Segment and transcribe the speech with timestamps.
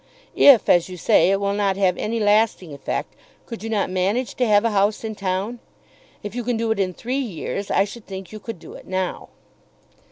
[0.35, 3.13] If as you say it will not have any lasting effect,
[3.45, 5.59] could you not manage to have a house in town?
[6.23, 8.87] If you can do it in three years, I should think you could do it
[8.87, 9.29] now.